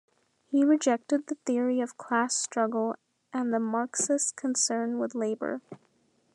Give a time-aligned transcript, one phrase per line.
[0.47, 2.95] He rejected the theory of class struggle
[3.31, 5.61] and the Marxist concern with labor.